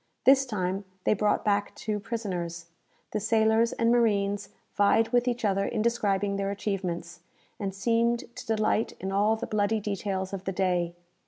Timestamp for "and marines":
3.73-4.49